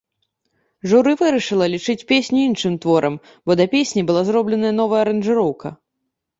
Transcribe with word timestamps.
Журы 0.93 1.13
вырашыла 1.19 1.65
лічыць 1.73 2.07
песню 2.13 2.39
іншым 2.47 2.73
творам, 2.87 3.21
бо 3.47 3.51
да 3.63 3.71
песні 3.77 4.01
была 4.11 4.27
зробленая 4.33 4.75
новая 4.81 5.01
аранжыроўка. 5.07 5.69